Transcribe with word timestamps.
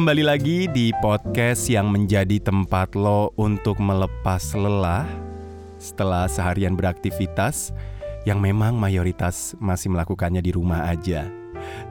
Kembali 0.00 0.24
lagi 0.24 0.64
di 0.64 0.96
podcast 1.04 1.68
yang 1.68 1.92
menjadi 1.92 2.40
tempat 2.40 2.96
lo 2.96 3.36
untuk 3.36 3.76
melepas 3.76 4.56
lelah 4.56 5.04
setelah 5.76 6.24
seharian 6.24 6.72
beraktivitas 6.72 7.68
yang 8.24 8.40
memang 8.40 8.80
mayoritas 8.80 9.52
masih 9.60 9.92
melakukannya 9.92 10.40
di 10.40 10.56
rumah 10.56 10.88
aja. 10.88 11.28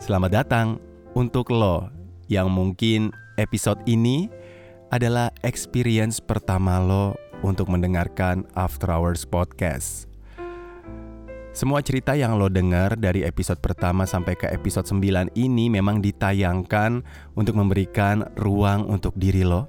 Selamat 0.02 0.42
datang 0.42 0.82
untuk 1.14 1.54
lo 1.54 1.94
yang 2.26 2.50
mungkin 2.50 3.14
episode 3.38 3.78
ini 3.86 4.26
adalah 4.90 5.30
experience 5.46 6.18
pertama 6.18 6.82
lo 6.82 7.14
untuk 7.46 7.70
mendengarkan 7.70 8.42
After 8.58 8.90
Hours 8.90 9.22
Podcast. 9.22 10.09
Semua 11.50 11.82
cerita 11.82 12.14
yang 12.14 12.38
lo 12.38 12.46
dengar 12.46 12.94
dari 12.94 13.26
episode 13.26 13.58
pertama 13.58 14.06
sampai 14.06 14.38
ke 14.38 14.46
episode 14.54 14.86
9 14.86 15.34
ini 15.34 15.66
memang 15.66 15.98
ditayangkan 15.98 17.02
untuk 17.34 17.58
memberikan 17.58 18.22
ruang 18.38 18.86
untuk 18.86 19.18
diri 19.18 19.42
lo 19.42 19.66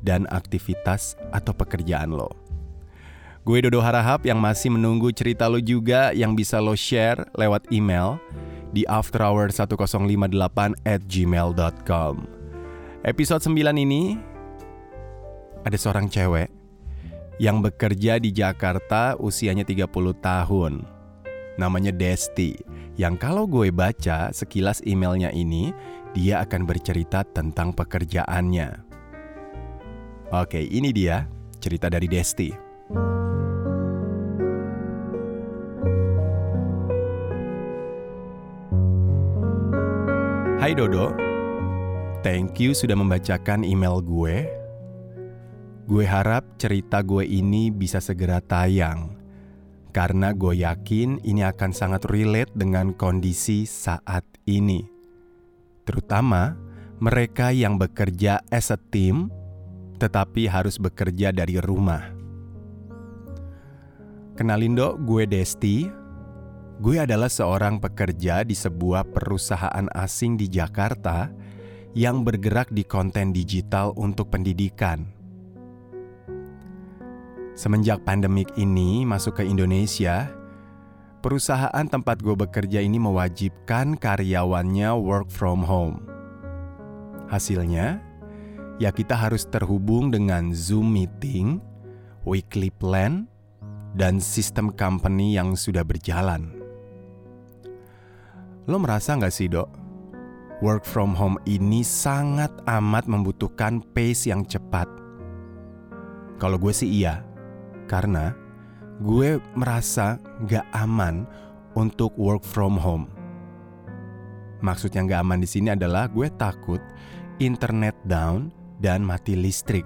dan 0.00 0.24
aktivitas 0.32 1.20
atau 1.28 1.52
pekerjaan 1.52 2.16
lo. 2.16 2.32
Gue 3.44 3.60
Dodo 3.60 3.84
Harahap 3.84 4.24
yang 4.24 4.40
masih 4.40 4.72
menunggu 4.72 5.12
cerita 5.12 5.44
lo 5.44 5.60
juga 5.60 6.16
yang 6.16 6.32
bisa 6.32 6.56
lo 6.56 6.72
share 6.72 7.28
lewat 7.36 7.68
email 7.68 8.16
di 8.72 8.88
afterhour1058 8.88 10.88
at 10.88 11.04
gmail.com. 11.04 12.14
Episode 13.04 13.44
9 13.44 13.76
ini 13.76 14.16
ada 15.68 15.76
seorang 15.76 16.08
cewek 16.08 16.48
yang 17.36 17.60
bekerja 17.60 18.16
di 18.16 18.32
Jakarta 18.32 19.20
usianya 19.20 19.68
30 19.68 19.84
tahun 20.24 20.93
namanya 21.54 21.94
Desti, 21.94 22.54
yang 22.98 23.14
kalau 23.14 23.46
gue 23.46 23.70
baca 23.70 24.30
sekilas 24.34 24.82
emailnya 24.86 25.30
ini, 25.30 25.70
dia 26.14 26.42
akan 26.42 26.66
bercerita 26.66 27.22
tentang 27.26 27.74
pekerjaannya. 27.74 28.82
Oke, 30.34 30.62
ini 30.62 30.90
dia 30.90 31.26
cerita 31.62 31.86
dari 31.86 32.10
Desti. 32.10 32.50
Hai 40.58 40.72
Dodo, 40.72 41.12
thank 42.24 42.56
you 42.56 42.72
sudah 42.72 42.96
membacakan 42.96 43.68
email 43.68 44.00
gue. 44.00 44.48
Gue 45.84 46.04
harap 46.08 46.56
cerita 46.56 47.04
gue 47.04 47.28
ini 47.28 47.68
bisa 47.68 48.00
segera 48.00 48.40
tayang 48.40 49.23
karena 49.94 50.34
gue 50.34 50.66
yakin 50.66 51.22
ini 51.22 51.46
akan 51.46 51.70
sangat 51.70 52.10
relate 52.10 52.50
dengan 52.58 52.90
kondisi 52.98 53.62
saat 53.62 54.26
ini. 54.42 54.82
Terutama 55.86 56.58
mereka 56.98 57.54
yang 57.54 57.78
bekerja 57.78 58.42
as 58.50 58.74
a 58.74 58.78
team 58.90 59.30
tetapi 60.02 60.50
harus 60.50 60.82
bekerja 60.82 61.30
dari 61.30 61.62
rumah. 61.62 62.10
Kenalin 64.34 64.74
dok, 64.74 65.06
gue 65.06 65.30
Desti. 65.30 65.86
Gue 66.82 66.98
adalah 66.98 67.30
seorang 67.30 67.78
pekerja 67.78 68.42
di 68.42 68.58
sebuah 68.58 69.06
perusahaan 69.14 69.86
asing 69.94 70.34
di 70.34 70.50
Jakarta 70.50 71.30
yang 71.94 72.26
bergerak 72.26 72.74
di 72.74 72.82
konten 72.82 73.30
digital 73.30 73.94
untuk 73.94 74.34
pendidikan. 74.34 75.13
Semenjak 77.54 78.02
pandemik 78.02 78.50
ini 78.58 79.06
masuk 79.06 79.38
ke 79.38 79.46
Indonesia, 79.46 80.26
perusahaan 81.22 81.86
tempat 81.86 82.18
gue 82.18 82.34
bekerja 82.34 82.82
ini 82.82 82.98
mewajibkan 82.98 83.94
karyawannya 83.94 84.90
work 84.98 85.30
from 85.30 85.62
home. 85.62 86.02
Hasilnya, 87.30 88.02
ya 88.82 88.90
kita 88.90 89.14
harus 89.14 89.46
terhubung 89.46 90.10
dengan 90.10 90.50
Zoom 90.50 90.98
meeting, 90.98 91.62
weekly 92.26 92.74
plan, 92.74 93.30
dan 93.94 94.18
sistem 94.18 94.74
company 94.74 95.38
yang 95.38 95.54
sudah 95.54 95.86
berjalan. 95.86 96.50
Lo 98.66 98.82
merasa 98.82 99.14
nggak 99.14 99.30
sih 99.30 99.46
dok? 99.46 99.70
Work 100.58 100.82
from 100.82 101.14
home 101.14 101.38
ini 101.46 101.86
sangat 101.86 102.50
amat 102.66 103.06
membutuhkan 103.06 103.78
pace 103.94 104.26
yang 104.26 104.42
cepat. 104.42 104.90
Kalau 106.42 106.58
gue 106.58 106.74
sih 106.74 106.90
iya 106.90 107.33
karena 107.86 108.36
gue 109.02 109.42
merasa 109.58 110.22
gak 110.46 110.66
aman 110.72 111.26
untuk 111.74 112.14
work 112.14 112.46
from 112.46 112.78
home. 112.78 113.10
Maksud 114.62 114.94
yang 114.94 115.10
gak 115.10 115.20
aman 115.26 115.42
di 115.42 115.48
sini 115.50 115.74
adalah 115.74 116.08
gue 116.08 116.30
takut 116.38 116.80
internet 117.42 117.98
down 118.06 118.54
dan 118.78 119.02
mati 119.02 119.34
listrik. 119.34 119.84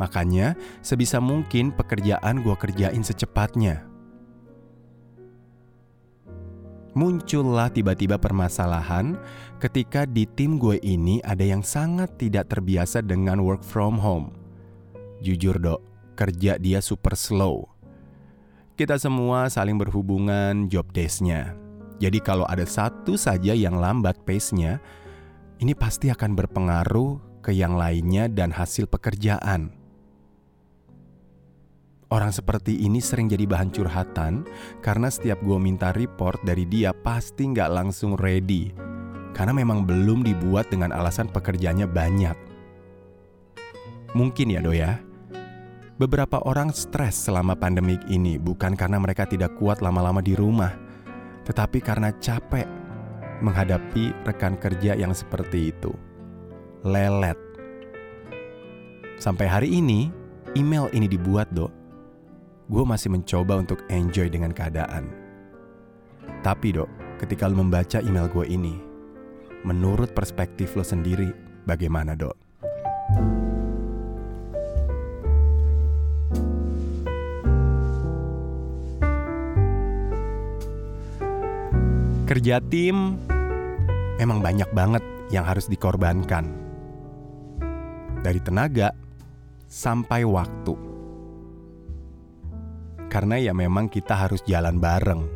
Makanya 0.00 0.56
sebisa 0.80 1.20
mungkin 1.20 1.76
pekerjaan 1.76 2.40
gue 2.40 2.56
kerjain 2.56 3.04
secepatnya. 3.04 3.84
Muncullah 6.90 7.70
tiba-tiba 7.70 8.18
permasalahan 8.18 9.14
ketika 9.62 10.02
di 10.10 10.26
tim 10.26 10.58
gue 10.58 10.82
ini 10.82 11.22
ada 11.22 11.46
yang 11.46 11.62
sangat 11.62 12.18
tidak 12.18 12.50
terbiasa 12.50 12.98
dengan 12.98 13.38
work 13.46 13.62
from 13.62 13.94
home. 13.94 14.34
Jujur 15.22 15.54
dok, 15.60 15.78
kerja 16.20 16.60
dia 16.60 16.84
super 16.84 17.16
slow. 17.16 17.64
Kita 18.76 19.00
semua 19.00 19.48
saling 19.48 19.80
berhubungan 19.80 20.68
job 20.68 20.92
desk-nya. 20.92 21.56
Jadi 22.00 22.20
kalau 22.20 22.44
ada 22.44 22.64
satu 22.68 23.16
saja 23.16 23.56
yang 23.56 23.76
lambat 23.76 24.20
pace-nya, 24.28 24.80
ini 25.60 25.72
pasti 25.76 26.12
akan 26.12 26.32
berpengaruh 26.36 27.44
ke 27.44 27.52
yang 27.56 27.76
lainnya 27.76 28.28
dan 28.28 28.52
hasil 28.52 28.88
pekerjaan. 28.88 29.72
Orang 32.10 32.32
seperti 32.32 32.74
ini 32.80 32.98
sering 32.98 33.30
jadi 33.30 33.44
bahan 33.44 33.70
curhatan 33.70 34.48
karena 34.82 35.12
setiap 35.12 35.38
gue 35.44 35.60
minta 35.60 35.92
report 35.92 36.42
dari 36.42 36.66
dia 36.66 36.90
pasti 36.90 37.52
nggak 37.52 37.70
langsung 37.70 38.16
ready. 38.16 38.72
Karena 39.30 39.54
memang 39.54 39.86
belum 39.86 40.26
dibuat 40.26 40.72
dengan 40.72 40.90
alasan 40.90 41.30
pekerjaannya 41.30 41.86
banyak. 41.86 42.36
Mungkin 44.10 44.50
ya 44.50 44.58
do 44.58 44.74
ya, 44.74 44.98
Beberapa 46.00 46.40
orang 46.48 46.72
stres 46.72 47.28
selama 47.28 47.52
pandemik 47.52 48.00
ini 48.08 48.40
bukan 48.40 48.72
karena 48.72 48.96
mereka 48.96 49.28
tidak 49.28 49.52
kuat 49.60 49.84
lama-lama 49.84 50.24
di 50.24 50.32
rumah, 50.32 50.72
tetapi 51.44 51.76
karena 51.76 52.08
capek 52.16 52.64
menghadapi 53.44 54.16
rekan 54.24 54.56
kerja 54.56 54.96
yang 54.96 55.12
seperti 55.12 55.76
itu. 55.76 55.92
Lelet. 56.88 57.36
Sampai 59.20 59.44
hari 59.44 59.76
ini, 59.76 60.08
email 60.56 60.88
ini 60.96 61.04
dibuat, 61.04 61.52
Dok. 61.52 61.68
Gue 62.72 62.84
masih 62.88 63.12
mencoba 63.12 63.60
untuk 63.60 63.84
enjoy 63.92 64.32
dengan 64.32 64.56
keadaan. 64.56 65.04
Tapi, 66.40 66.80
Dok, 66.80 66.88
ketika 67.20 67.44
lo 67.44 67.60
membaca 67.60 68.00
email 68.00 68.24
gue 68.32 68.48
ini, 68.48 68.80
menurut 69.68 70.16
perspektif 70.16 70.72
lo 70.80 70.80
sendiri, 70.80 71.28
bagaimana, 71.68 72.16
Dok? 72.16 72.40
Kerja 82.30 82.62
tim 82.62 83.18
memang 84.22 84.38
banyak 84.38 84.70
banget 84.70 85.02
yang 85.34 85.42
harus 85.42 85.66
dikorbankan. 85.66 86.46
Dari 88.22 88.38
tenaga 88.38 88.94
sampai 89.66 90.22
waktu. 90.22 90.78
Karena 93.10 93.34
ya 93.34 93.50
memang 93.50 93.90
kita 93.90 94.14
harus 94.14 94.46
jalan 94.46 94.78
bareng. 94.78 95.26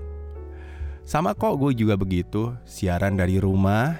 Sama 1.03 1.35
kok 1.35 1.59
gue 1.59 1.75
juga 1.75 1.99
begitu, 1.99 2.55
siaran 2.63 3.19
dari 3.19 3.43
rumah, 3.43 3.99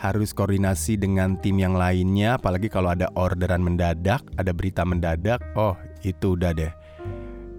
harus 0.00 0.32
koordinasi 0.32 0.96
dengan 0.96 1.36
tim 1.44 1.60
yang 1.60 1.76
lainnya, 1.76 2.40
apalagi 2.40 2.72
kalau 2.72 2.96
ada 2.96 3.12
orderan 3.20 3.60
mendadak, 3.60 4.24
ada 4.40 4.56
berita 4.56 4.88
mendadak, 4.88 5.44
oh 5.60 5.76
itu 6.00 6.40
udah 6.40 6.56
deh. 6.56 6.72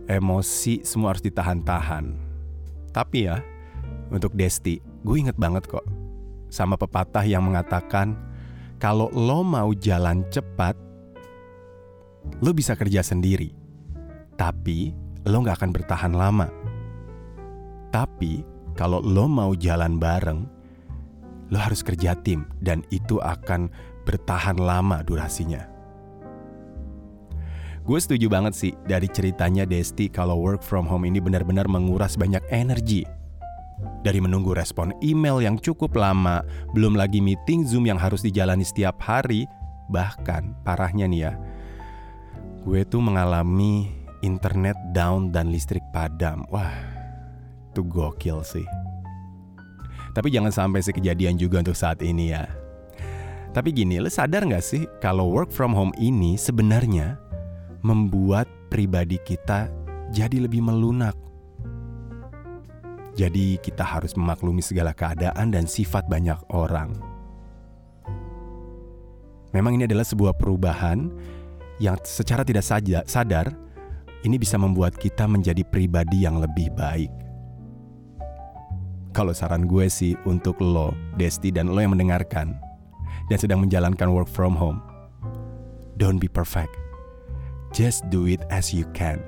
Emosi 0.09 0.81
semua 0.81 1.13
harus 1.13 1.21
ditahan-tahan. 1.21 2.17
Tapi 2.89 3.29
ya, 3.29 3.52
untuk 4.13 4.37
Desti, 4.37 4.77
gue 4.77 5.15
inget 5.17 5.35
banget 5.35 5.65
kok 5.65 5.83
sama 6.53 6.77
pepatah 6.77 7.25
yang 7.25 7.49
mengatakan 7.49 8.13
kalau 8.77 9.09
lo 9.09 9.41
mau 9.41 9.73
jalan 9.73 10.21
cepat, 10.29 10.77
lo 12.45 12.53
bisa 12.53 12.77
kerja 12.77 13.01
sendiri, 13.01 13.49
tapi 14.37 14.93
lo 15.25 15.41
gak 15.41 15.57
akan 15.57 15.71
bertahan 15.73 16.13
lama. 16.13 16.45
Tapi 17.89 18.45
kalau 18.77 19.01
lo 19.01 19.25
mau 19.25 19.57
jalan 19.57 19.97
bareng, 19.97 20.45
lo 21.49 21.57
harus 21.57 21.81
kerja 21.81 22.13
tim 22.13 22.45
dan 22.61 22.85
itu 22.93 23.17
akan 23.17 23.73
bertahan 24.05 24.61
lama 24.61 25.01
durasinya. 25.01 25.65
Gue 27.83 27.99
setuju 27.99 28.31
banget 28.31 28.53
sih 28.55 28.73
dari 28.87 29.11
ceritanya 29.11 29.67
Desti 29.67 30.07
kalau 30.07 30.39
work 30.39 30.63
from 30.63 30.87
home 30.87 31.03
ini 31.03 31.19
benar-benar 31.19 31.67
menguras 31.67 32.15
banyak 32.15 32.39
energi 32.47 33.03
Dari 34.03 34.19
menunggu 34.19 34.51
respon 34.51 34.91
email 34.99 35.39
yang 35.39 35.55
cukup 35.55 35.95
lama, 35.95 36.43
belum 36.75 36.99
lagi 36.99 37.23
meeting 37.23 37.63
Zoom 37.63 37.87
yang 37.87 37.95
harus 37.95 38.19
dijalani 38.19 38.67
setiap 38.67 38.99
hari, 38.99 39.47
bahkan 39.87 40.51
parahnya 40.67 41.07
nih 41.07 41.31
ya, 41.31 41.33
gue 42.67 42.83
tuh 42.83 42.99
mengalami 42.99 43.87
internet 44.23 44.75
down 44.91 45.31
dan 45.31 45.51
listrik 45.51 45.83
padam. 45.95 46.43
Wah, 46.51 46.75
itu 47.71 47.79
gokil 47.87 48.43
sih. 48.43 48.67
Tapi 50.11 50.29
jangan 50.29 50.51
sampai 50.51 50.83
sekejadian 50.83 51.39
juga 51.39 51.63
untuk 51.63 51.79
saat 51.79 52.03
ini 52.03 52.35
ya. 52.35 52.43
Tapi 53.53 53.69
gini, 53.69 54.01
lo 54.01 54.09
sadar 54.09 54.43
gak 54.49 54.65
sih 54.65 54.83
kalau 54.99 55.29
work 55.29 55.53
from 55.53 55.71
home 55.71 55.93
ini 56.01 56.35
sebenarnya 56.35 57.21
membuat 57.85 58.49
pribadi 58.67 59.21
kita 59.21 59.69
jadi 60.09 60.45
lebih 60.45 60.65
melunak 60.65 61.13
jadi 63.13 63.61
kita 63.61 63.85
harus 63.85 64.17
memaklumi 64.17 64.65
segala 64.65 64.89
keadaan 64.89 65.53
dan 65.53 65.69
sifat 65.69 66.09
banyak 66.09 66.37
orang. 66.49 66.97
Memang 69.53 69.77
ini 69.77 69.85
adalah 69.85 70.01
sebuah 70.01 70.33
perubahan 70.33 71.13
yang 71.77 71.93
secara 72.01 72.41
tidak 72.41 72.65
sadar 73.05 73.53
ini 74.25 74.41
bisa 74.41 74.57
membuat 74.57 74.97
kita 74.97 75.29
menjadi 75.29 75.61
pribadi 75.61 76.25
yang 76.25 76.41
lebih 76.41 76.73
baik. 76.73 77.13
Kalau 79.13 79.29
saran 79.29 79.69
gue 79.69 79.85
sih 79.93 80.17
untuk 80.25 80.57
lo, 80.57 80.97
Desti 81.21 81.53
dan 81.53 81.69
lo 81.69 81.77
yang 81.77 81.93
mendengarkan 81.93 82.57
dan 83.29 83.37
sedang 83.37 83.61
menjalankan 83.61 84.09
work 84.09 84.25
from 84.25 84.57
home, 84.57 84.81
don't 86.01 86.17
be 86.17 86.25
perfect. 86.25 86.73
Just 87.77 88.09
do 88.09 88.25
it 88.25 88.41
as 88.49 88.73
you 88.73 88.89
can. 88.97 89.21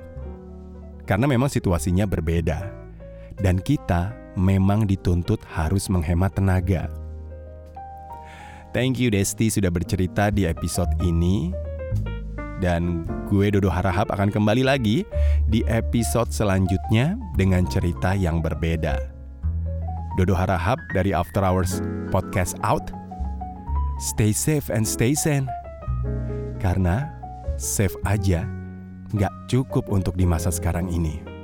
Karena 1.06 1.30
memang 1.30 1.46
situasinya 1.46 2.02
berbeda 2.02 2.75
dan 3.40 3.60
kita 3.60 4.12
memang 4.36 4.84
dituntut 4.84 5.40
harus 5.48 5.88
menghemat 5.88 6.36
tenaga. 6.36 6.92
Thank 8.76 9.00
you 9.00 9.08
Desti 9.08 9.48
sudah 9.48 9.72
bercerita 9.72 10.28
di 10.28 10.44
episode 10.44 10.92
ini. 11.00 11.48
Dan 12.56 13.04
gue 13.28 13.52
Dodo 13.52 13.68
Harahap 13.68 14.08
akan 14.08 14.32
kembali 14.32 14.64
lagi 14.64 15.04
di 15.48 15.60
episode 15.68 16.32
selanjutnya 16.32 17.16
dengan 17.36 17.68
cerita 17.68 18.16
yang 18.16 18.40
berbeda. 18.40 18.96
Dodo 20.16 20.32
Harahap 20.32 20.80
dari 20.96 21.12
After 21.12 21.44
Hours 21.44 21.84
Podcast 22.08 22.56
Out. 22.64 22.88
Stay 24.00 24.32
safe 24.32 24.72
and 24.72 24.88
stay 24.88 25.12
sane. 25.12 25.48
Karena 26.56 27.12
safe 27.60 27.96
aja 28.08 28.48
nggak 29.12 29.32
cukup 29.52 29.88
untuk 29.92 30.16
di 30.16 30.24
masa 30.24 30.48
sekarang 30.48 30.88
ini. 30.88 31.35